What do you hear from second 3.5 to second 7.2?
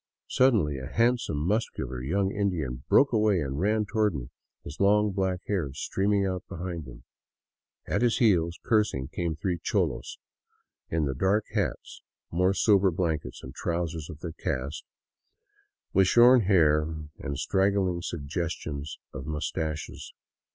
ran toward me, his long, black hair streaming out behind him.